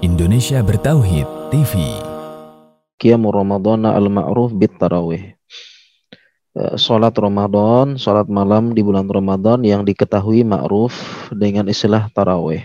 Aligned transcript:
Indonesia 0.00 0.64
Bertauhid 0.64 1.28
TV. 1.52 1.76
Qiyamu 2.96 3.28
Ramadan 3.36 3.84
al-ma'ruf 3.84 4.48
bit 4.56 4.72
tarawih. 4.80 5.36
Eh, 6.56 6.74
salat 6.80 7.12
Ramadan, 7.20 8.00
salat 8.00 8.24
malam 8.24 8.72
di 8.72 8.80
bulan 8.80 9.12
Ramadan 9.12 9.60
yang 9.60 9.84
diketahui 9.84 10.40
ma'ruf 10.40 10.96
dengan 11.36 11.68
istilah 11.68 12.08
tarawih. 12.16 12.64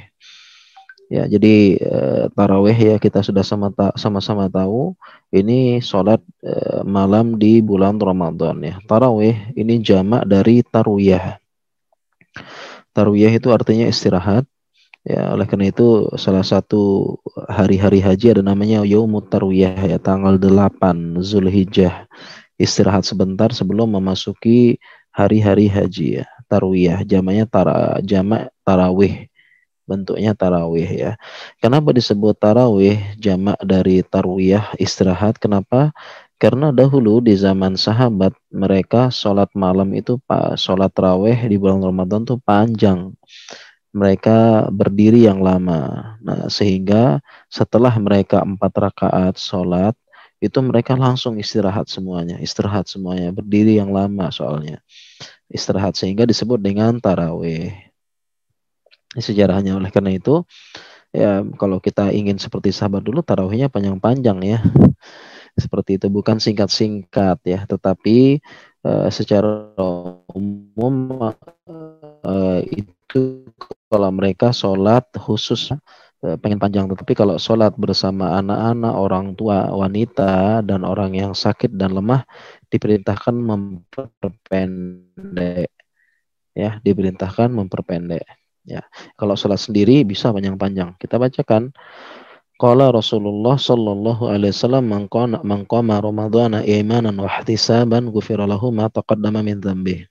Ya, 1.11 1.27
jadi 1.27 1.77
uh, 1.85 2.23
tarawih 2.33 2.73
ya 2.73 2.95
kita 2.97 3.21
sudah 3.21 3.45
sama-sama 3.93 4.49
tahu 4.49 4.97
ini 5.29 5.77
salat 5.77 6.17
uh, 6.41 6.81
malam 6.81 7.35
di 7.35 7.59
bulan 7.59 7.99
Ramadan 7.99 8.63
ya. 8.63 8.79
Tarawih 8.87 9.53
ini 9.59 9.83
jamak 9.83 10.23
dari 10.23 10.63
tarwiyah. 10.63 11.37
Tarwiyah 12.95 13.33
itu 13.37 13.51
artinya 13.51 13.85
istirahat 13.85 14.47
Ya, 15.05 15.37
oleh 15.37 15.45
karena 15.45 15.69
itu 15.69 16.09
salah 16.17 16.41
satu 16.41 17.13
hari-hari 17.45 18.01
haji 18.01 18.33
ada 18.33 18.41
namanya 18.41 18.81
Yaumut 18.81 19.29
Tarwiyah 19.29 19.77
ya 19.77 20.01
tanggal 20.01 20.41
8 20.41 21.21
Zulhijjah. 21.21 22.09
Istirahat 22.57 23.05
sebentar 23.05 23.53
sebelum 23.53 23.93
memasuki 23.93 24.81
hari-hari 25.13 25.69
haji 25.69 26.21
ya. 26.21 26.27
Tarwiyah 26.49 27.05
jamanya 27.05 27.45
tara 27.45 28.01
jamak 28.01 28.49
tarawih. 28.65 29.29
Bentuknya 29.85 30.33
tarawih 30.33 30.89
ya. 30.89 31.11
Kenapa 31.61 31.93
disebut 31.93 32.33
tarawih 32.41 32.97
jamak 33.21 33.61
dari 33.61 34.01
tarwiyah 34.01 34.73
istirahat? 34.81 35.37
Kenapa? 35.37 35.93
Karena 36.41 36.73
dahulu 36.73 37.21
di 37.21 37.37
zaman 37.37 37.77
sahabat 37.77 38.33
mereka 38.49 39.13
sholat 39.13 39.53
malam 39.53 39.93
itu 39.93 40.17
pak 40.25 40.57
sholat 40.57 40.89
tarawih 40.89 41.45
di 41.45 41.61
bulan 41.61 41.85
Ramadan 41.85 42.25
tuh 42.25 42.41
panjang 42.41 43.13
mereka 43.95 44.67
berdiri 44.67 45.23
yang 45.23 45.39
lama. 45.39 46.13
Nah, 46.19 46.51
sehingga 46.51 47.23
setelah 47.47 47.95
mereka 47.95 48.43
empat 48.43 48.73
rakaat 48.75 49.39
sholat, 49.39 49.95
itu 50.43 50.59
mereka 50.59 50.99
langsung 50.99 51.39
istirahat 51.39 51.87
semuanya, 51.87 52.35
istirahat 52.43 52.91
semuanya, 52.91 53.31
berdiri 53.31 53.79
yang 53.79 53.95
lama 53.95 54.27
soalnya. 54.35 54.83
Istirahat 55.47 55.95
sehingga 55.95 56.27
disebut 56.27 56.59
dengan 56.59 56.99
tarawih. 56.99 57.71
Ini 59.15 59.23
sejarahnya 59.23 59.79
oleh 59.79 59.87
karena 59.95 60.11
itu 60.11 60.43
ya 61.15 61.47
kalau 61.55 61.79
kita 61.79 62.11
ingin 62.11 62.35
seperti 62.35 62.75
sahabat 62.75 62.99
dulu 62.99 63.23
tarawihnya 63.23 63.71
panjang-panjang 63.71 64.43
ya. 64.43 64.59
Seperti 65.55 65.95
itu 65.95 66.11
bukan 66.11 66.35
singkat-singkat 66.35 67.39
ya, 67.47 67.63
tetapi 67.63 68.43
uh, 68.83 69.07
secara 69.07 69.71
umum 70.35 71.15
uh, 72.27 72.59
itu 72.59 73.44
kalau 73.89 74.09
mereka 74.09 74.49
sholat 74.49 75.05
khusus 75.15 75.71
eh, 76.25 76.35
pengen 76.41 76.57
panjang 76.57 76.89
tetapi 76.89 77.13
kalau 77.13 77.37
sholat 77.37 77.77
bersama 77.77 78.41
anak-anak 78.41 78.93
orang 78.97 79.37
tua 79.37 79.69
wanita 79.69 80.65
dan 80.65 80.81
orang 80.83 81.13
yang 81.13 81.37
sakit 81.37 81.77
dan 81.77 81.93
lemah 81.93 82.25
diperintahkan 82.73 83.35
memperpendek. 83.35 85.69
Ya 86.55 86.79
diperintahkan 86.81 87.51
memperpendek. 87.51 88.23
Ya 88.65 88.81
kalau 89.19 89.35
sholat 89.37 89.61
sendiri 89.61 90.01
bisa 90.07 90.33
panjang-panjang. 90.33 90.97
Kita 90.97 91.21
bacakan. 91.21 91.69
Qala 92.55 92.87
Rasulullah 92.87 93.59
sallallahu 93.59 94.31
alaihi 94.31 94.55
wasallam 94.55 94.87
man 94.87 95.11
qama 95.67 95.99
ramadhana 95.99 96.63
imanan 96.63 97.19
wa 97.19 97.27
ihtisaban 97.27 98.07
ghufira 98.07 98.47
lahu 98.47 98.71
ma 98.71 98.87
taqaddama 98.87 99.43
min 99.43 99.59
dhanbihi 99.59 100.07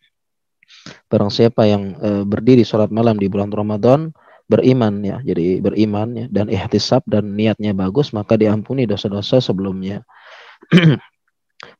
Barang 1.08 1.32
siapa 1.32 1.64
yang 1.64 1.96
e, 1.96 2.10
berdiri 2.28 2.60
sholat 2.64 2.92
malam 2.92 3.16
di 3.16 3.28
bulan 3.28 3.48
Ramadan 3.48 4.12
beriman 4.44 5.00
ya, 5.00 5.16
jadi 5.24 5.64
beriman 5.64 6.08
ya 6.12 6.26
dan 6.28 6.52
ihtisab 6.52 7.00
dan 7.08 7.32
niatnya 7.32 7.72
bagus 7.72 8.12
maka 8.12 8.36
diampuni 8.36 8.84
dosa-dosa 8.84 9.40
sebelumnya. 9.40 10.04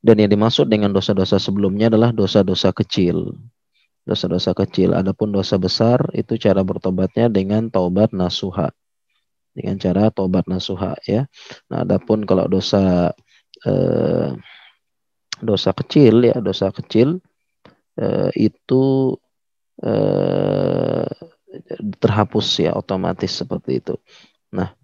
dan 0.05 0.15
yang 0.17 0.31
dimaksud 0.33 0.65
dengan 0.65 0.89
dosa-dosa 0.89 1.37
sebelumnya 1.37 1.93
adalah 1.93 2.09
dosa-dosa 2.09 2.73
kecil. 2.73 3.37
Dosa-dosa 4.05 4.53
kecil. 4.53 4.93
Adapun 4.93 5.33
dosa 5.33 5.57
besar 5.57 6.01
itu 6.13 6.37
cara 6.37 6.61
bertobatnya 6.61 7.29
dengan 7.29 7.69
taubat 7.69 8.13
nasuha. 8.13 8.69
Dengan 9.53 9.81
cara 9.81 10.13
taubat 10.13 10.45
nasuha 10.45 10.93
ya. 11.09 11.25
Nah, 11.73 11.85
adapun 11.85 12.25
kalau 12.25 12.45
dosa 12.45 13.13
eh, 13.65 14.29
dosa 15.41 15.69
kecil 15.73 16.21
ya, 16.21 16.37
dosa 16.37 16.69
kecil 16.69 17.17
uh, 17.99 18.29
itu 18.35 19.15
uh, 19.83 21.07
terhapus 21.99 22.47
ya 22.63 22.75
otomatis 22.75 23.31
seperti 23.31 23.79
itu. 23.79 23.95
Nah, 24.51 24.75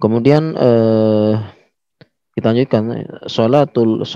kemudian 0.00 0.56
uh, 0.56 1.36
kita 2.32 2.48
lanjutkan 2.48 2.84
sholatul 3.28 4.08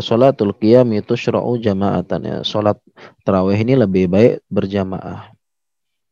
sholatul 0.00 0.56
qiyam 0.56 0.88
itu 0.96 1.12
syura'u 1.12 1.60
jama'atan 1.60 2.20
ya. 2.24 2.36
Salat 2.44 2.80
tarawih 3.28 3.60
ini 3.60 3.76
lebih 3.76 4.08
baik 4.08 4.40
berjamaah. 4.48 5.32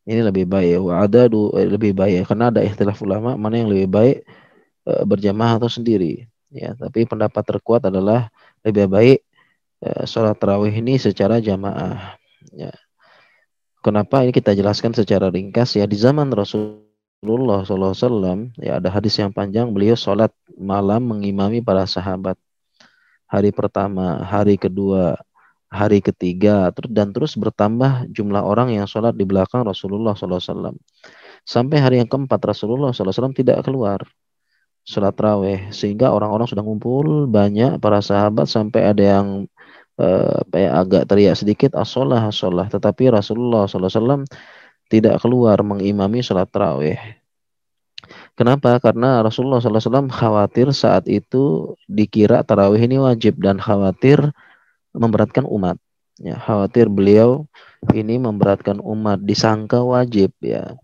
Ini 0.05 0.25
lebih 0.25 0.49
baik 0.49 0.81
wa 0.81 1.05
ada 1.05 1.29
lebih 1.53 1.93
baik 1.93 2.25
karena 2.25 2.49
ada 2.49 2.65
ikhtilaf 2.65 2.97
ulama 3.05 3.37
mana 3.37 3.61
yang 3.61 3.69
lebih 3.69 3.89
baik 3.89 4.17
berjamaah 4.81 5.61
atau 5.61 5.69
sendiri 5.69 6.25
ya 6.51 6.75
tapi 6.75 7.07
pendapat 7.07 7.43
terkuat 7.47 7.87
adalah 7.87 8.27
lebih 8.65 8.91
baik 8.91 9.19
ya, 9.81 10.05
sholat 10.05 10.37
tarawih 10.37 10.71
ini 10.71 11.01
secara 11.01 11.41
jamaah. 11.41 12.15
Ya. 12.53 12.71
Kenapa 13.81 14.21
ini 14.21 14.29
kita 14.29 14.53
jelaskan 14.53 14.93
secara 14.93 15.33
ringkas 15.33 15.73
ya 15.73 15.89
di 15.89 15.97
zaman 15.97 16.29
Rasulullah 16.29 17.65
SAW 17.65 18.53
ya 18.61 18.77
ada 18.77 18.93
hadis 18.93 19.17
yang 19.17 19.33
panjang 19.33 19.73
beliau 19.73 19.97
sholat 19.97 20.29
malam 20.53 21.09
mengimami 21.09 21.65
para 21.65 21.89
sahabat 21.89 22.37
hari 23.25 23.49
pertama, 23.49 24.21
hari 24.21 24.61
kedua, 24.61 25.17
hari 25.71 26.03
ketiga 26.03 26.69
dan 26.91 27.09
terus 27.09 27.33
bertambah 27.33 28.11
jumlah 28.13 28.43
orang 28.43 28.75
yang 28.75 28.85
sholat 28.85 29.17
di 29.17 29.25
belakang 29.25 29.65
Rasulullah 29.65 30.13
SAW 30.13 30.77
sampai 31.47 31.77
hari 31.81 31.95
yang 32.03 32.09
keempat 32.11 32.37
Rasulullah 32.43 32.91
SAW 32.93 33.33
tidak 33.33 33.63
keluar 33.65 34.03
sholat 34.83 35.15
raweh 35.15 35.71
sehingga 35.71 36.11
orang-orang 36.11 36.45
sudah 36.49 36.61
ngumpul 36.65 37.25
banyak 37.31 37.79
para 37.79 38.03
sahabat 38.03 38.51
sampai 38.51 38.93
ada 38.93 39.03
yang 39.17 39.27
uh, 40.01 40.41
apa 40.41 40.57
ya, 40.57 40.69
agak 40.81 41.03
teriak 41.05 41.37
sedikit 41.37 41.77
asolah 41.77 42.25
asolah 42.25 42.65
tetapi 42.67 43.13
Rasulullah 43.13 43.69
SAW 43.69 44.25
tidak 44.89 45.21
keluar 45.21 45.61
mengimami 45.61 46.25
sholat 46.25 46.49
tarawih 46.49 46.97
Kenapa? 48.35 48.81
Karena 48.81 49.21
Rasulullah 49.21 49.61
SAW 49.61 50.09
khawatir 50.09 50.73
saat 50.73 51.05
itu 51.07 51.75
dikira 51.85 52.41
tarawih 52.41 52.81
ini 52.81 52.97
wajib 52.97 53.39
dan 53.39 53.61
khawatir 53.61 54.33
memberatkan 54.91 55.45
umat. 55.47 55.77
Ya, 56.21 56.37
khawatir 56.37 56.89
beliau 56.91 57.45
ini 57.93 58.17
memberatkan 58.21 58.81
umat 58.81 59.21
disangka 59.23 59.81
wajib 59.81 60.33
ya. 60.41 60.75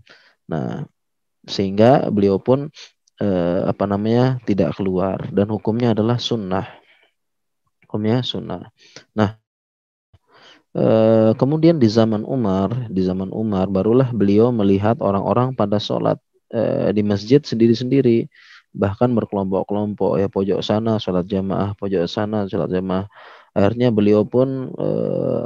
Nah, 0.49 0.87
sehingga 1.45 2.09
beliau 2.09 2.37
pun 2.41 2.69
eh, 3.21 3.61
apa 3.65 3.85
namanya 3.89 4.37
tidak 4.45 4.77
keluar 4.77 5.29
dan 5.33 5.49
hukumnya 5.49 5.93
adalah 5.93 6.17
sunnah 6.21 6.65
hukumnya 7.87 8.19
sunnah. 8.19 8.67
Nah, 9.15 9.39
e, 10.75 10.85
kemudian 11.39 11.79
di 11.79 11.87
zaman 11.87 12.27
Umar, 12.27 12.91
di 12.91 12.99
zaman 12.99 13.31
Umar 13.31 13.71
barulah 13.71 14.11
beliau 14.11 14.51
melihat 14.51 14.99
orang-orang 14.99 15.55
pada 15.55 15.79
sholat 15.79 16.19
e, 16.51 16.91
di 16.91 16.99
masjid 17.07 17.39
sendiri-sendiri, 17.39 18.27
bahkan 18.75 19.15
berkelompok-kelompok 19.15 20.19
ya 20.19 20.27
pojok 20.27 20.59
sana 20.59 20.99
sholat 20.99 21.23
jamaah, 21.31 21.71
pojok 21.79 22.03
sana 22.11 22.43
sholat 22.51 22.67
jamaah. 22.67 23.07
Akhirnya 23.55 23.89
beliau 23.89 24.27
pun 24.27 24.69
e, 24.75 24.89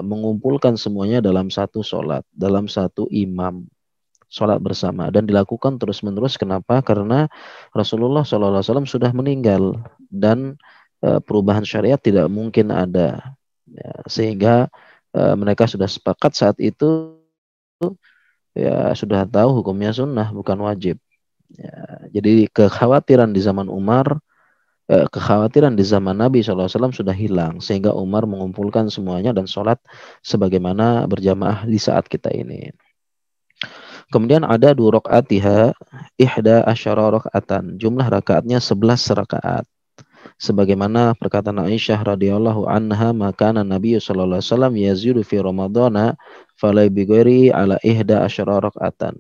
mengumpulkan 0.02 0.75
semuanya 0.81 1.22
dalam 1.22 1.53
satu 1.53 1.85
sholat, 1.85 2.25
dalam 2.34 2.66
satu 2.66 3.06
imam 3.13 3.69
sholat 4.31 4.63
bersama 4.63 5.12
dan 5.12 5.28
dilakukan 5.28 5.76
terus-menerus. 5.78 6.40
Kenapa? 6.40 6.79
Karena 6.79 7.28
Rasulullah 7.76 8.23
SAW 8.23 8.87
sudah 8.87 9.11
meninggal 9.11 9.76
dan 10.08 10.55
perubahan 11.02 11.66
syariat 11.66 11.98
tidak 11.98 12.30
mungkin 12.30 12.70
ada. 12.70 13.36
Ya, 13.72 13.94
sehingga 14.06 14.56
uh, 15.16 15.36
mereka 15.36 15.66
sudah 15.66 15.90
sepakat 15.90 16.36
saat 16.38 16.58
itu 16.62 17.18
ya 18.52 18.92
sudah 18.94 19.24
tahu 19.26 19.64
hukumnya 19.64 19.96
sunnah 19.96 20.30
bukan 20.30 20.59
wajib. 20.62 21.00
Ya, 21.52 22.08
jadi 22.22 22.48
kekhawatiran 22.52 23.36
di 23.36 23.42
zaman 23.44 23.68
Umar, 23.68 24.20
eh, 24.88 25.08
kekhawatiran 25.08 25.76
di 25.76 25.84
zaman 25.84 26.16
Nabi 26.16 26.44
SAW 26.44 26.96
sudah 26.96 27.16
hilang 27.16 27.59
sehingga 27.59 27.92
Umar 27.92 28.24
mengumpulkan 28.24 28.88
semuanya 28.88 29.36
dan 29.36 29.47
sholat 29.47 29.80
sebagaimana 30.24 31.08
berjamaah 31.12 31.68
di 31.68 31.80
saat 31.80 32.08
kita 32.08 32.32
ini. 32.32 32.72
Kemudian 34.12 34.44
ada 34.44 34.76
dua 34.76 35.00
rakaat 35.00 35.32
ihda 36.20 36.56
asyara 36.68 37.16
rakaatan. 37.16 37.80
Jumlah 37.80 38.12
rakaatnya 38.12 38.59
11 38.59 39.16
rakaat 39.16 39.64
sebagaimana 40.41 41.18
perkataan 41.18 41.62
Aisyah 41.62 42.02
radhiyallahu 42.02 42.66
anha 42.68 43.14
maka 43.14 43.53
Nabi 43.53 43.97
sallallahu 44.02 44.41
alaihi 44.41 44.50
wasallam 44.50 44.73
yazidu 44.78 45.22
fi 45.22 45.40
ramadhana 45.40 46.20
falai 46.58 46.90
bighairi 46.90 47.53
ala 47.53 47.78
ihda 47.85 48.26
asyara 48.26 48.62
rakaatan 48.62 49.18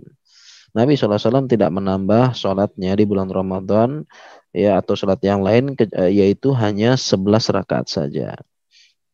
Nabi 0.71 0.95
SAW 0.95 1.51
tidak 1.51 1.67
menambah 1.67 2.31
sholatnya 2.31 2.95
di 2.95 3.03
bulan 3.03 3.27
Ramadan 3.27 4.07
ya 4.55 4.79
atau 4.79 4.95
sholat 4.95 5.19
yang 5.19 5.43
lain 5.43 5.75
eh, 5.75 6.11
yaitu 6.11 6.55
hanya 6.55 6.95
11 6.95 7.51
rakaat 7.51 7.91
saja. 7.91 8.39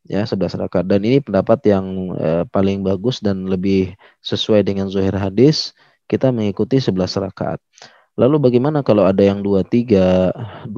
Ya 0.05 0.21
11 0.23 0.53
rakaat. 0.53 0.85
Dan 0.85 1.01
ini 1.01 1.17
pendapat 1.17 1.65
yang 1.65 2.13
eh, 2.13 2.43
paling 2.53 2.85
bagus 2.85 3.25
dan 3.25 3.49
lebih 3.49 3.97
sesuai 4.21 4.61
dengan 4.61 4.85
zuhir 4.85 5.17
hadis 5.17 5.73
kita 6.05 6.29
mengikuti 6.29 6.77
11 6.77 7.25
rakaat. 7.25 7.59
Lalu 8.17 8.49
bagaimana 8.49 8.81
kalau 8.81 9.05
ada 9.05 9.21
yang 9.21 9.41
23 9.41 10.69
20 10.69 10.73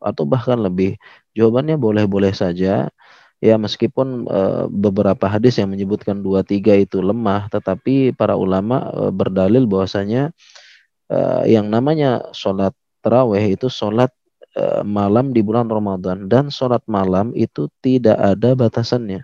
atau 0.00 0.24
bahkan 0.28 0.58
lebih 0.60 0.96
jawabannya 1.36 1.76
boleh-boleh 1.80 2.32
saja. 2.34 2.88
Ya 3.36 3.54
meskipun 3.60 4.24
uh, 4.32 4.64
beberapa 4.72 5.28
hadis 5.28 5.60
yang 5.60 5.68
menyebutkan 5.68 6.24
dua 6.24 6.40
tiga 6.40 6.72
itu 6.72 7.04
lemah 7.04 7.52
tetapi 7.52 8.16
para 8.16 8.32
ulama 8.32 8.88
uh, 8.96 9.12
berdalil 9.12 9.68
bahwasanya 9.68 10.32
uh, 11.12 11.44
yang 11.44 11.68
namanya 11.68 12.32
sholat 12.32 12.72
terawih 13.04 13.44
itu 13.52 13.68
sholat 13.68 14.08
uh, 14.56 14.80
malam 14.80 15.36
di 15.36 15.44
bulan 15.44 15.68
Ramadan 15.68 16.32
dan 16.32 16.48
sholat 16.48 16.80
malam 16.88 17.36
itu 17.36 17.68
tidak 17.84 18.16
ada 18.16 18.56
batasannya. 18.56 19.20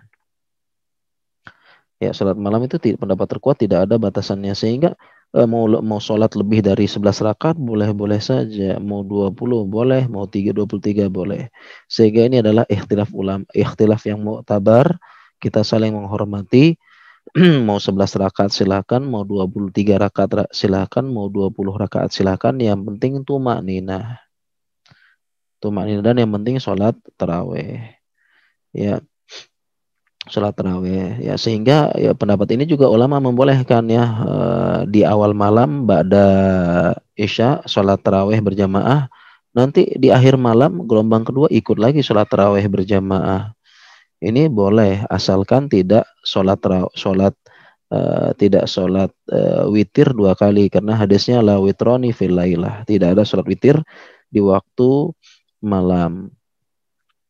Ya 1.97 2.11
sholat 2.13 2.37
malam 2.37 2.69
itu 2.69 2.77
pendapat 2.77 3.27
terkuat 3.33 3.65
tidak 3.65 3.89
ada 3.89 3.97
batasannya. 3.97 4.53
Sehingga 4.53 4.93
mau 5.33 5.65
mau 5.81 5.97
sholat 5.97 6.37
lebih 6.37 6.61
dari 6.61 6.85
11 6.85 7.25
rakaat 7.25 7.57
boleh-boleh 7.57 8.21
saja, 8.21 8.77
mau 8.77 9.01
20 9.01 9.65
boleh, 9.65 10.05
mau 10.05 10.29
3 10.29 10.53
23 10.53 11.09
boleh. 11.09 11.49
Sehingga 11.89 12.29
ini 12.29 12.45
adalah 12.45 12.69
ikhtilaf 12.69 13.09
ulam, 13.09 13.41
ikhtilaf 13.49 14.05
yang 14.05 14.21
mau 14.21 14.45
tabar, 14.45 14.93
kita 15.41 15.65
saling 15.65 15.97
menghormati. 15.97 16.77
mau 17.67 17.81
11 17.81 18.19
rakaat 18.19 18.51
silakan, 18.53 19.09
mau 19.09 19.25
23 19.25 19.97
rakaat 19.97 20.53
silakan, 20.53 21.09
mau 21.09 21.31
20 21.33 21.81
rakaat 21.81 22.13
silakan, 22.13 22.61
yang 22.61 22.85
penting 22.85 23.25
itu 23.25 23.33
maknina. 23.41 24.21
Itu 25.57 25.73
maknina 25.73 26.05
dan 26.05 26.21
yang 26.21 26.29
penting 26.29 26.61
sholat 26.61 26.93
taraweh. 27.17 27.97
Ya, 28.69 29.01
sholat 30.33 30.57
tarawih 30.57 31.21
ya 31.21 31.37
sehingga 31.37 31.93
ya 31.93 32.17
pendapat 32.17 32.49
ini 32.57 32.65
juga 32.65 32.89
ulama 32.89 33.21
membolehkan 33.21 33.85
ya 33.85 34.03
uh, 34.25 34.79
di 34.89 35.05
awal 35.05 35.37
malam 35.37 35.85
pada 35.85 36.25
isya 37.13 37.61
sholat 37.69 38.01
tarawih 38.01 38.41
berjamaah. 38.41 39.13
Nanti 39.53 39.85
di 40.01 40.09
akhir 40.09 40.41
malam 40.41 40.89
gelombang 40.89 41.21
kedua 41.21 41.45
ikut 41.53 41.77
lagi 41.77 42.01
sholat 42.01 42.25
tarawih 42.25 42.65
berjamaah. 42.65 43.53
Ini 44.17 44.49
boleh 44.49 45.05
asalkan 45.13 45.69
tidak 45.69 46.09
sholat 46.25 46.57
sholat 46.97 47.37
uh, 47.93 48.33
tidak 48.33 48.65
sholat 48.65 49.13
uh, 49.29 49.69
witir 49.69 50.09
dua 50.17 50.33
kali. 50.33 50.73
Karena 50.73 50.97
hadisnya 50.97 51.45
la 51.45 51.61
witroni 51.61 52.09
fil 52.09 52.33
tidak 52.89 53.13
ada 53.13 53.21
sholat 53.21 53.45
witir 53.45 53.77
di 54.33 54.41
waktu 54.41 55.13
malam 55.61 56.33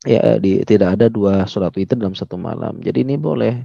ya 0.04 0.38
di 0.40 0.62
tidak 0.68 1.00
ada 1.00 1.08
dua 1.08 1.48
sholat 1.48 1.72
witir 1.76 1.96
dalam 1.96 2.16
satu 2.16 2.36
malam. 2.36 2.80
Jadi 2.84 3.08
ini 3.08 3.16
boleh 3.16 3.64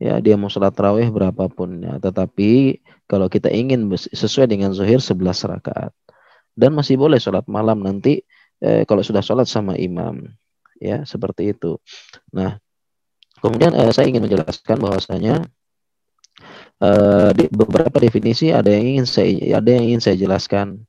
ya 0.00 0.22
dia 0.22 0.38
mau 0.38 0.48
sholat 0.48 0.74
raweh 0.74 1.10
berapapun 1.10 1.82
ya. 1.82 1.98
Tetapi 1.98 2.80
kalau 3.10 3.26
kita 3.26 3.50
ingin 3.50 3.90
sesuai 3.94 4.46
dengan 4.46 4.70
zuhir 4.70 5.02
11 5.02 5.50
rakaat 5.50 5.92
dan 6.54 6.70
masih 6.74 6.96
boleh 6.96 7.18
sholat 7.18 7.44
malam 7.50 7.82
nanti 7.82 8.22
eh, 8.62 8.86
kalau 8.86 9.02
sudah 9.02 9.20
sholat 9.20 9.50
sama 9.50 9.74
imam 9.76 10.30
ya 10.78 11.02
seperti 11.02 11.52
itu. 11.52 11.76
Nah 12.32 12.56
kemudian 13.42 13.74
eh, 13.74 13.90
saya 13.90 14.06
ingin 14.06 14.24
menjelaskan 14.24 14.78
bahwasanya 14.78 15.34
eh, 16.80 17.30
di 17.34 17.44
beberapa 17.50 17.98
definisi 17.98 18.54
ada 18.54 18.70
yang 18.70 18.96
ingin 18.96 19.06
saya 19.10 19.58
ada 19.58 19.68
yang 19.68 19.84
ingin 19.90 20.00
saya 20.00 20.16
jelaskan 20.16 20.86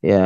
ya 0.00 0.24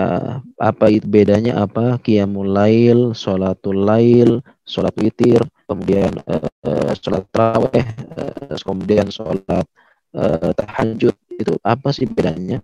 apa 0.59 0.87
itu 0.87 1.07
bedanya 1.07 1.67
apa 1.67 1.99
qiyamul 1.99 2.47
lail, 2.47 3.11
sholatul 3.13 3.83
lail, 3.83 4.39
sholat 4.63 4.95
witir, 4.99 5.43
kemudian 5.67 6.15
uh, 6.31 6.93
sholat 6.99 7.27
tarawih, 7.35 7.87
uh, 8.15 8.57
kemudian 8.63 9.11
sholat 9.11 9.67
uh, 10.15 10.51
tahajud 10.55 11.15
itu 11.35 11.55
apa 11.67 11.91
sih 11.91 12.07
bedanya? 12.07 12.63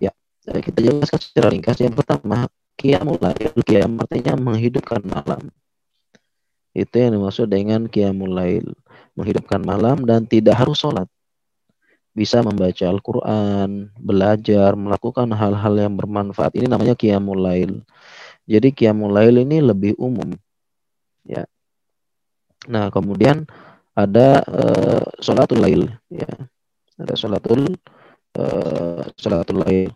Ya 0.00 0.12
kita 0.44 0.80
jelaskan 0.80 1.20
secara 1.20 1.48
ringkas. 1.52 1.80
Yang 1.80 2.04
pertama 2.04 2.48
qiyamul 2.80 3.20
lail, 3.20 3.52
qiyam 3.64 4.00
artinya 4.00 4.36
menghidupkan 4.36 5.04
malam. 5.04 5.52
Itu 6.72 6.96
yang 6.96 7.18
dimaksud 7.18 7.50
dengan 7.50 7.90
qiyamul 7.90 8.32
lail, 8.32 8.66
menghidupkan 9.18 9.60
malam 9.60 10.04
dan 10.08 10.24
tidak 10.24 10.60
harus 10.60 10.80
sholat 10.80 11.08
bisa 12.10 12.42
membaca 12.42 12.84
Al-Quran, 12.90 13.94
belajar, 13.96 14.74
melakukan 14.74 15.30
hal-hal 15.30 15.74
yang 15.78 15.94
bermanfaat. 15.94 16.58
Ini 16.58 16.66
namanya 16.66 16.98
Qiyamul 16.98 17.38
Lail. 17.38 17.86
Jadi 18.50 18.74
Qiyamul 18.74 19.14
Lail 19.14 19.46
ini 19.46 19.62
lebih 19.62 19.94
umum. 19.96 20.34
Ya. 21.22 21.46
Nah, 22.66 22.90
kemudian 22.92 23.46
ada 23.96 24.42
uh, 24.46 25.04
sholatul 25.20 25.60
lail 25.64 25.82
ya. 26.12 26.28
Ada 27.00 27.16
sholatul 27.16 27.76
uh, 28.36 29.04
sholatul 29.16 29.64
lail. 29.64 29.90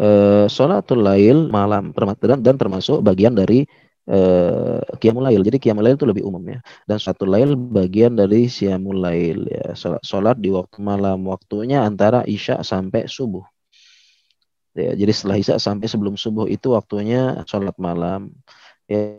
Uh, 0.00 0.46
sholatul 0.48 1.04
lail 1.04 1.48
malam 1.52 1.92
dan 2.40 2.56
termasuk 2.56 3.04
bagian 3.04 3.36
dari 3.36 3.68
uh, 4.10 4.82
qiyamul 4.98 5.24
lail. 5.26 5.40
Jadi 5.46 5.56
qiyamul 5.62 5.86
lail 5.86 5.96
itu 5.96 6.08
lebih 6.08 6.26
umum 6.26 6.42
ya. 6.50 6.58
Dan 6.84 6.98
satu 6.98 7.24
lail 7.24 7.54
bagian 7.54 8.18
dari 8.18 8.50
qiyamul 8.50 8.98
lail 8.98 9.46
ya. 9.46 9.72
Salat 10.02 10.36
di 10.42 10.50
waktu 10.50 10.78
malam 10.82 11.24
waktunya 11.30 11.86
antara 11.86 12.26
isya 12.26 12.60
sampai 12.66 13.06
subuh. 13.06 13.46
Ya, 14.74 14.94
jadi 14.94 15.10
setelah 15.10 15.36
isya 15.38 15.56
sampai 15.58 15.86
sebelum 15.90 16.14
subuh 16.14 16.46
itu 16.46 16.74
waktunya 16.74 17.42
sholat 17.46 17.74
malam. 17.78 18.30
Ya, 18.86 19.18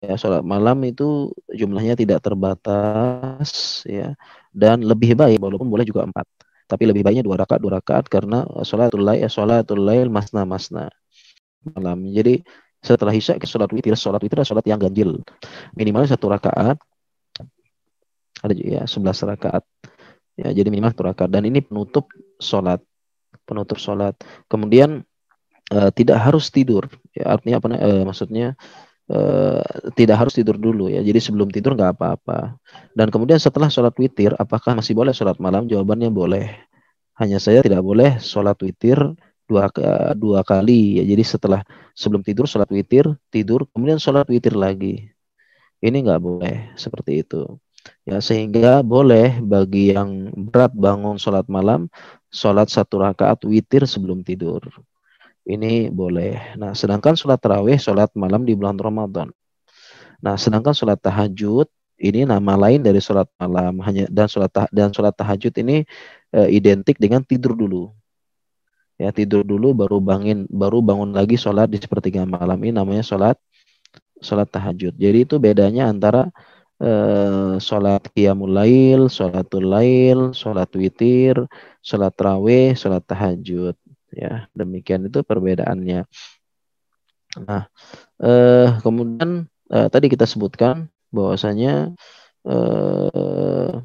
ya 0.00 0.16
sholat 0.16 0.42
malam 0.42 0.80
itu 0.88 1.30
jumlahnya 1.52 1.94
tidak 1.94 2.24
terbatas 2.24 3.84
ya 3.84 4.16
dan 4.50 4.80
lebih 4.80 5.12
baik 5.12 5.38
walaupun 5.38 5.68
boleh 5.68 5.84
juga 5.84 6.08
empat 6.08 6.24
tapi 6.64 6.88
lebih 6.88 7.04
baiknya 7.04 7.24
dua 7.26 7.36
rakaat 7.36 7.60
dua 7.60 7.72
rakaat 7.78 8.08
karena 8.08 8.48
sholatul 8.64 9.04
lail 9.04 9.28
sholatul 9.28 9.82
lail 9.84 10.08
masna 10.08 10.48
masna 10.48 10.88
malam 11.76 12.08
jadi 12.08 12.40
setelah 12.80 13.12
isya 13.12 13.36
ke 13.36 13.44
sholat 13.44 13.68
witir 13.70 13.92
sholat 13.92 14.20
witir 14.24 14.40
adalah 14.40 14.48
sholat 14.48 14.64
yang 14.64 14.80
ganjil. 14.80 15.20
Minimal 15.76 16.08
satu 16.08 16.32
rakaat. 16.32 16.80
Ada 18.40 18.52
ya 18.56 18.82
sebelas 18.88 19.20
rakaat. 19.20 19.64
Ya 20.40 20.48
jadi 20.56 20.72
minimal 20.72 20.96
satu 20.96 21.04
rakaat. 21.04 21.30
Dan 21.30 21.44
ini 21.44 21.60
penutup 21.60 22.08
sholat. 22.40 22.80
Penutup 23.44 23.76
sholat. 23.76 24.16
Kemudian 24.48 25.04
uh, 25.76 25.90
tidak 25.92 26.24
harus 26.24 26.48
tidur. 26.48 26.88
Ya 27.12 27.36
artinya 27.36 27.60
apa 27.60 27.68
uh, 27.76 28.02
maksudnya 28.08 28.56
uh, 29.12 29.60
tidak 29.92 30.16
harus 30.16 30.32
tidur 30.40 30.56
dulu 30.56 30.88
ya. 30.88 31.04
Jadi 31.04 31.20
sebelum 31.20 31.52
tidur 31.52 31.76
nggak 31.76 32.00
apa-apa. 32.00 32.56
Dan 32.96 33.12
kemudian 33.12 33.36
setelah 33.36 33.68
sholat 33.68 33.92
witir 34.00 34.32
apakah 34.40 34.72
masih 34.72 34.96
boleh 34.96 35.12
sholat 35.12 35.36
malam? 35.36 35.68
Jawabannya 35.68 36.08
boleh. 36.08 36.48
Hanya 37.20 37.36
saya 37.36 37.60
tidak 37.60 37.84
boleh 37.84 38.16
sholat 38.16 38.56
witir 38.64 38.96
dua 39.50 39.66
dua 40.14 40.40
kali. 40.46 41.02
Ya 41.02 41.04
jadi 41.10 41.26
setelah 41.26 41.60
sebelum 41.98 42.22
tidur 42.22 42.46
sholat 42.46 42.70
witir 42.70 43.10
tidur 43.34 43.66
kemudian 43.74 43.98
sholat 43.98 44.30
witir 44.30 44.54
lagi. 44.54 45.10
Ini 45.82 45.96
nggak 46.06 46.20
boleh 46.22 46.56
seperti 46.78 47.26
itu. 47.26 47.58
Ya 48.06 48.20
sehingga 48.22 48.84
boleh 48.84 49.40
bagi 49.42 49.96
yang 49.96 50.30
berat 50.52 50.70
bangun 50.76 51.16
sholat 51.16 51.48
malam 51.50 51.90
sholat 52.30 52.70
satu 52.70 53.02
rakaat 53.02 53.42
witir 53.48 53.88
sebelum 53.88 54.22
tidur. 54.22 54.62
Ini 55.48 55.90
boleh. 55.90 56.54
Nah 56.60 56.76
sedangkan 56.76 57.18
sholat 57.18 57.40
tarawih 57.42 57.80
sholat 57.80 58.12
malam 58.14 58.46
di 58.46 58.54
bulan 58.54 58.76
Ramadan. 58.78 59.32
Nah 60.22 60.36
sedangkan 60.36 60.76
sholat 60.76 61.00
tahajud 61.00 61.66
ini 62.00 62.24
nama 62.28 62.56
lain 62.56 62.84
dari 62.84 63.00
sholat 63.00 63.26
malam. 63.40 63.80
Hanya 63.84 64.06
dan 64.12 64.28
sholat 64.28 64.52
dan 64.72 64.92
sholat 64.92 65.16
tahajud 65.16 65.52
ini 65.60 65.88
e, 66.32 66.40
identik 66.52 67.00
dengan 67.00 67.24
tidur 67.24 67.56
dulu 67.56 67.92
ya 69.00 69.08
tidur 69.16 69.40
dulu 69.40 69.72
baru 69.72 69.96
bangun 69.96 70.44
baru 70.52 70.84
bangun 70.84 71.16
lagi 71.16 71.40
sholat 71.40 71.72
di 71.72 71.80
sepertiga 71.80 72.28
malam. 72.28 72.60
Ini 72.60 72.76
namanya 72.76 73.00
sholat 73.00 73.40
sholat 74.20 74.52
tahajud. 74.52 74.92
Jadi 75.00 75.24
itu 75.24 75.40
bedanya 75.40 75.88
antara 75.88 76.28
uh, 76.84 77.56
sholat 77.56 78.04
qiyamul 78.12 78.52
lail 78.52 79.08
sholatul 79.08 79.64
lail 79.64 80.36
sholat 80.36 80.68
witir 80.76 81.48
sholat 81.80 82.12
raweh 82.20 82.76
sholat 82.76 83.00
tahajud. 83.08 83.72
Ya 84.12 84.44
demikian 84.52 85.08
itu 85.08 85.24
perbedaannya. 85.24 86.04
Nah 87.40 87.64
uh, 88.20 88.68
kemudian 88.84 89.48
uh, 89.72 89.88
tadi 89.88 90.12
kita 90.12 90.28
sebutkan 90.28 90.92
bahwasanya 91.08 91.96
uh, 92.44 93.80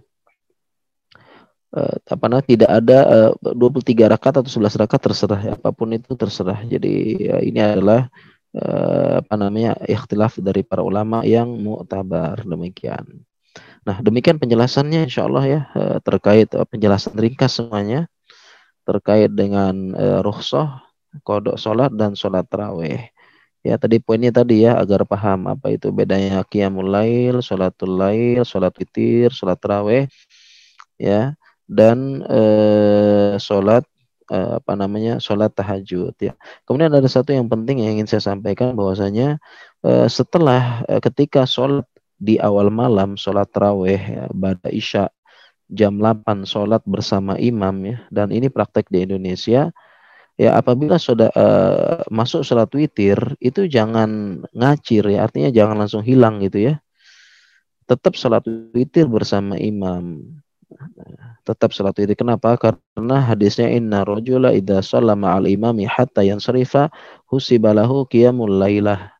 uh, 1.76 1.96
apa 2.08 2.26
namanya 2.32 2.48
tidak 2.48 2.72
ada 2.72 2.98
uh, 3.36 3.54
23 3.54 4.12
rakaat 4.16 4.36
atau 4.42 4.52
11 4.52 4.82
rakaat 4.82 5.02
terserah 5.04 5.42
ya, 5.44 5.54
apa 5.60 5.70
pun 5.76 5.92
itu 5.92 6.16
terserah. 6.16 6.64
Jadi 6.64 6.94
ya, 7.30 7.38
ini 7.44 7.60
adalah 7.60 8.08
uh, 8.56 9.22
apa 9.22 9.34
namanya 9.36 9.76
ikhtilaf 9.84 10.40
dari 10.40 10.64
para 10.64 10.82
ulama 10.82 11.22
yang 11.28 11.52
mu'tabar 11.60 12.42
demikian. 12.48 13.04
Nah, 13.86 14.02
demikian 14.02 14.42
penjelasannya 14.42 15.06
insya 15.06 15.30
Allah 15.30 15.46
ya 15.46 15.62
uh, 15.78 15.98
terkait 16.02 16.50
uh, 16.56 16.66
penjelasan 16.66 17.14
ringkas 17.20 17.60
semuanya. 17.60 18.08
terkait 18.86 19.34
dengan 19.34 19.74
uh, 19.98 20.22
rukhsah, 20.22 20.86
kodok 21.26 21.58
sholat 21.58 21.90
dan 21.98 22.14
sholat 22.14 22.46
taraweh. 22.46 23.10
Ya 23.66 23.82
tadi 23.82 23.98
poinnya 23.98 24.30
tadi 24.30 24.62
ya 24.62 24.78
agar 24.78 25.10
paham 25.10 25.50
apa 25.50 25.74
itu 25.74 25.90
bedanya 25.90 26.46
qiyamul 26.46 26.86
lail, 26.86 27.42
sholatul 27.42 27.98
lail, 27.98 28.46
sholat 28.46 28.78
witir, 28.78 29.34
sholat 29.34 29.58
taraweh 29.58 30.06
ya 31.02 31.34
dan 31.66 32.22
eh, 32.30 33.36
sholat 33.42 33.84
eh, 34.30 34.50
apa 34.62 34.74
namanya 34.78 35.18
sholat 35.22 35.54
tahajud 35.54 36.14
ya. 36.22 36.34
Kemudian 36.66 36.94
ada 36.94 37.10
satu 37.10 37.34
yang 37.34 37.50
penting 37.50 37.82
yang 37.82 37.98
ingin 38.00 38.08
saya 38.10 38.24
sampaikan 38.36 38.74
bahwasanya 38.78 39.38
eh, 39.86 40.08
setelah 40.10 40.86
eh, 40.90 41.02
ketika 41.02 41.46
sholat 41.50 41.86
di 42.16 42.40
awal 42.40 42.72
malam 42.72 43.20
sholat 43.20 43.50
taraweh 43.52 44.00
ya, 44.00 44.26
pada 44.32 44.70
isya 44.72 45.12
jam 45.68 45.98
8 45.98 46.46
sholat 46.46 46.82
bersama 46.86 47.36
imam 47.42 47.74
ya 47.84 47.98
dan 48.14 48.30
ini 48.30 48.48
praktek 48.54 48.88
di 48.94 49.04
Indonesia 49.04 49.74
ya 50.38 50.50
apabila 50.60 51.00
sudah 51.00 51.32
uh, 51.34 52.04
masuk 52.12 52.46
sholat 52.46 52.70
witir 52.76 53.18
itu 53.42 53.66
jangan 53.66 54.44
ngacir 54.54 55.08
ya 55.10 55.26
artinya 55.26 55.50
jangan 55.50 55.76
langsung 55.82 56.04
hilang 56.06 56.44
gitu 56.44 56.72
ya 56.72 56.74
tetap 57.90 58.14
sholat 58.14 58.46
witir 58.76 59.10
bersama 59.10 59.58
imam 59.58 60.22
tetap 61.48 61.72
sholat 61.72 61.96
witir 61.96 62.18
kenapa? 62.18 62.56
Karena 62.58 63.22
hadisnya 63.24 63.72
inna 63.72 64.04
rojula 64.04 64.52
idha 64.52 64.82
sallama 64.84 65.36
al 65.36 65.48
imami 65.48 65.88
hatta 65.88 66.26
yansarifa 66.26 66.92
husibalahu 67.30 68.08
qiyamul 68.10 68.60
lailah 68.60 69.16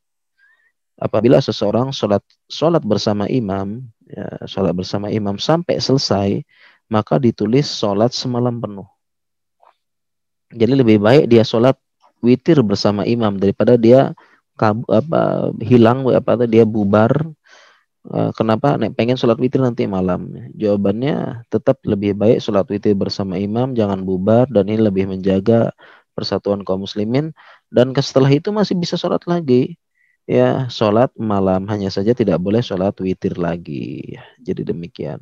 apabila 1.00 1.40
seseorang 1.40 1.92
sholat 1.92 2.24
sholat 2.48 2.80
bersama 2.80 3.28
imam 3.28 3.84
ya, 4.08 4.26
sholat 4.48 4.72
bersama 4.72 5.12
imam 5.12 5.36
sampai 5.36 5.76
selesai 5.80 6.40
maka 6.88 7.20
ditulis 7.20 7.66
sholat 7.68 8.14
semalam 8.14 8.56
penuh. 8.62 8.88
Jadi 10.54 10.72
lebih 10.78 11.02
baik 11.02 11.24
dia 11.26 11.42
sholat 11.42 11.74
witir 12.22 12.62
bersama 12.62 13.02
imam 13.04 13.36
daripada 13.36 13.74
dia 13.76 14.14
kab, 14.56 14.80
apa 14.88 15.52
hilang 15.60 16.06
apa 16.08 16.46
dia 16.48 16.64
bubar 16.64 17.12
kenapa? 18.36 18.76
Nek 18.80 18.94
pengen 18.98 19.16
sholat 19.18 19.38
witir 19.42 19.60
nanti 19.62 19.88
malam. 19.88 20.30
Jawabannya 20.54 21.46
tetap 21.52 21.82
lebih 21.86 22.14
baik 22.14 22.38
sholat 22.44 22.66
witir 22.70 22.94
bersama 22.94 23.38
imam 23.40 23.72
jangan 23.72 24.02
bubar 24.06 24.46
dan 24.50 24.70
ini 24.70 24.80
lebih 24.80 25.10
menjaga 25.10 25.72
persatuan 26.16 26.62
kaum 26.66 26.84
muslimin. 26.84 27.34
Dan 27.72 27.92
setelah 27.98 28.30
itu 28.32 28.50
masih 28.54 28.74
bisa 28.78 28.94
sholat 28.98 29.22
lagi. 29.28 29.78
Ya 30.26 30.66
sholat 30.70 31.14
malam. 31.18 31.66
Hanya 31.70 31.88
saja 31.94 32.12
tidak 32.12 32.42
boleh 32.42 32.62
sholat 32.62 32.94
witir 33.02 33.38
lagi. 33.38 34.18
Jadi 34.42 34.62
demikian 34.66 35.20